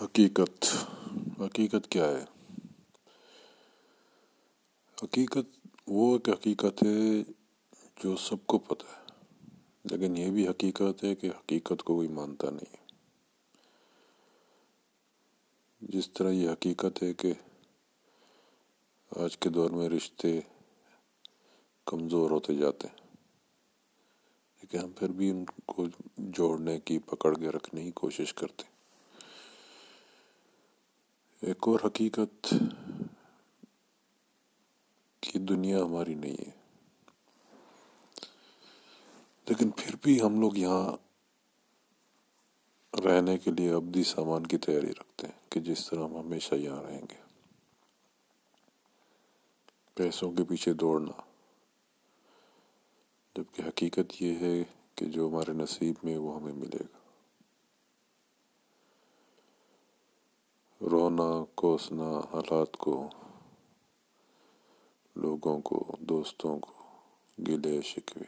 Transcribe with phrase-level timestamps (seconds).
[0.00, 0.66] حقیقت
[1.40, 2.24] حقیقت کیا ہے؟
[4.98, 7.22] حقیقت وہ ایک حقیقت ہے
[8.04, 9.14] جو سب کو پتہ ہے،
[9.84, 12.76] لیکن یہ بھی حقیقت ہے کہ حقیقت کو کوئی مانتا نہیں۔
[15.80, 17.32] جس طرح یہ حقیقت ہے کہ
[19.10, 20.40] آج کے دور میں رشتے
[21.86, 23.16] کمزور ہوتے جاتے ہیں،
[24.62, 25.86] لیکن ہم پھر بھی ان کو
[26.16, 28.69] جوڑنے کی، پکڑ کے رکھنے کی کوشش کرتے ہیں۔
[31.40, 32.54] ایک اور حقیقت
[35.20, 36.50] کی دنیا ہماری نہیں ہے۔
[39.48, 40.96] لیکن پھر بھی ہم لوگ یہاں
[43.04, 46.82] رہنے کے لیے ابدی سامان کی تیاری رکھتے ہیں کہ جس طرح ہم ہمیشہ یہاں
[46.82, 47.22] رہیں گے۔
[49.94, 51.22] پیسوں کے پیچھے دوڑنا۔
[53.36, 56.99] جبکہ حقیقت یہ ہے کہ جو ہمارے نصیب میں وہ ہمیں ملے گا۔
[60.80, 63.08] رونا کوسنا حالات کو،
[65.16, 66.72] لوگوں کو، دوستوں کو
[67.38, 68.24] گلے شکوے۔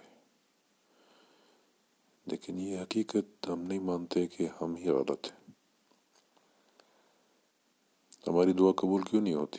[2.27, 5.51] لیکن یہ حقیقت ہم نہیں مانتے کہ ہم ہی غلط ہیں۔
[8.27, 9.59] ہماری دعا قبول کیوں نہیں ہوتی؟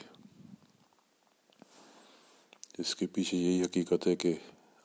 [2.78, 4.34] اس کے پیچھے یہی حقیقت ہے کہ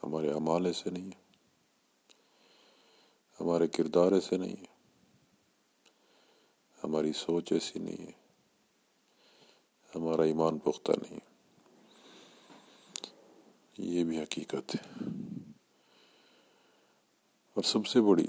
[0.03, 1.33] ہمارے اعمال ایسے نہیں ہیں،
[3.41, 4.78] ہمارے کردار ایسے نہیں ہیں۔
[6.85, 8.13] ہماری سوچ ایسی نہیں ہے۔
[9.95, 11.29] ہمارا ایمان پختہ نہیں ہے۔
[13.79, 15.05] یہ بھی حقیقت ہے۔
[17.55, 18.27] اور سب سے بڑی،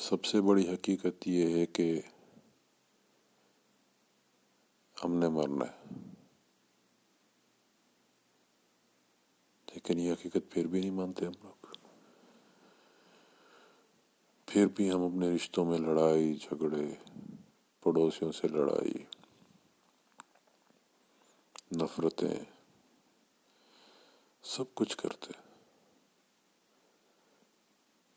[0.00, 2.00] سب سے بڑی حقیقت یہ ہے کہ
[5.04, 6.04] ہم نے مرنا ہے۔
[9.74, 11.67] لیکن یہ حقیقت پھر بھی نہیں مانتے ہم لوگ۔
[14.58, 16.94] پھر بھی ہم اپنے رشتوں میں لڑائی، جھگڑے،
[17.80, 19.04] پڑوسیوں سے لڑائی،
[21.72, 22.44] نفرتیں،
[24.42, 25.32] سب کچھ کرتے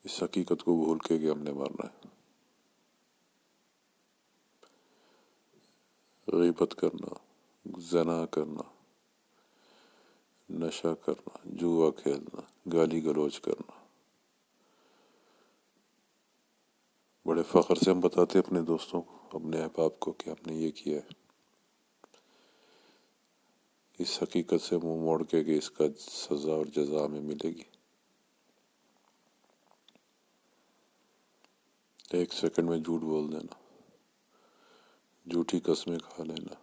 [0.04, 2.08] اس حقیقت کو بھول کے کہ ہم نے مارنا ہے۔
[6.28, 7.14] غیبت کرنا،
[7.80, 8.64] زنا کرنا،
[10.50, 12.42] نشہ کرنا، جوا کھیلنا،
[12.74, 13.81] گالی گلوچ کرنا۔
[17.32, 20.72] بڑے فخر سے ہم بتاتے اپنے دوستوں کو، اپنے احباب کو کہ ہم نے یہ
[20.72, 21.08] کیا ہے۔
[24.00, 27.64] اس حقیقت سے منہ موڑ کے کہ اس کا سزا اور جزا میں ملے گی۔
[32.12, 33.76] ایک سیکنڈ میں جھوٹ بول دینا۔
[35.32, 36.54] جھوٹی قسمیں کھا لینا۔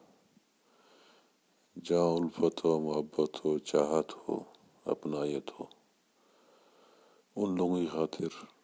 [1.84, 4.44] جہاں الفت ہو، محبت ہو، چاہت ہو،
[4.84, 5.64] اپنایت ہو،
[7.36, 8.57] ان لوگوں کی خاطر۔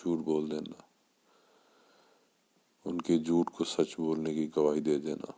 [0.00, 0.82] جھوٹ بول دینا۔
[2.84, 5.30] ان کے جھوٹ کو سچ بولنے کی گواہی دے دینا۔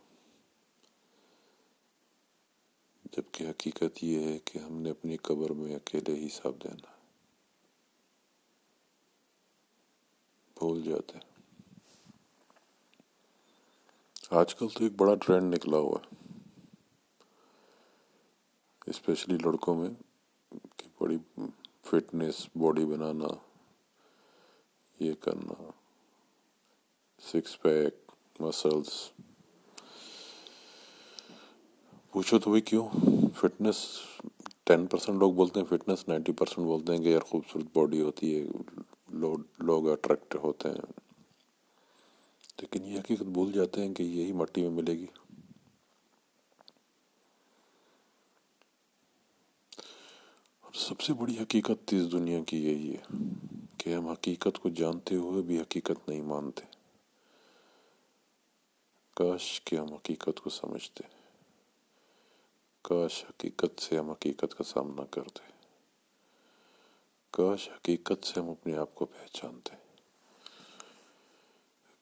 [3.11, 6.91] جبکہ حقیقت یہ ہے کہ ہم نے اپنی قبر میں اکیلے ہی حساب دینا۔
[10.59, 11.29] بھول جاتے ہیں۔
[14.29, 16.15] آج کل تو ایک بڑا ٹرینڈ نکلا ہوا ہے۔
[18.85, 19.89] اسپیشلی لڑکوں میں
[20.77, 21.17] کہ بڑی
[21.85, 23.48] فٹنس باڈی بنانا۔
[24.99, 25.71] یہ کرنا۔
[27.21, 29.11] سکس پیک مسلس
[32.11, 32.87] پوچھو تو بھائی کیوں؟
[33.35, 33.85] فٹنس
[34.63, 38.39] ٹین پرسینٹ لوگ بولتے ہیں فٹنس نائنٹی پرسینٹ بولتے ہیں کہ یار خوبصورت باڈی ہوتی
[38.39, 38.47] ہے،
[39.59, 40.91] لوگ اٹریکٹ ہوتے ہیں۔
[42.61, 45.05] لیکن یہ حقیقت بھول جاتے ہیں کہ یہی مٹی میں ملے گی۔
[50.61, 53.17] اور سب سے بڑی حقیقت اس دنیا کی یہی ہے۔
[53.79, 56.65] کہ ہم حقیقت کو جانتے ہوئے بھی حقیقت نہیں مانتے۔
[59.15, 61.03] کاش کہ ہم حقیقت کو سمجھتے۔
[62.81, 65.51] کاش حقیقت سے ہم حقیقت کا سامنا کرتے۔
[67.31, 69.75] کاش حقیقت سے ہم اپنے آپ کو پہچانتے۔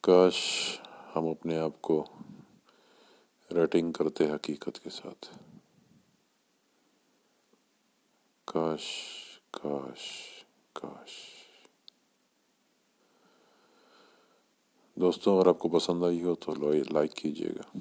[0.00, 0.42] کاش
[1.16, 2.04] ہم اپنے آپ کو
[3.50, 5.38] ریٹنگ کرتے حقیقت کے ساتھ۔
[8.44, 8.82] کاش
[9.50, 10.28] کاش
[10.72, 11.37] کاش۔
[15.00, 16.54] دوستوں، اگر آپ کو پسند آئی ہو تو
[16.90, 17.78] لائک کیجیے گا۔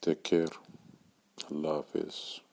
[0.00, 0.46] ٹیک کیئر
[1.50, 2.43] اللہ حافظ۔